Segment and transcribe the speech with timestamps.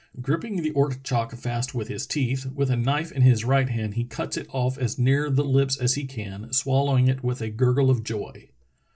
[0.19, 4.03] Gripping the ortchok fast with his teeth, with a knife in his right hand he
[4.03, 7.91] cuts it off as near the lips as he can, swallowing it with a gurgle
[7.91, 8.49] of joy."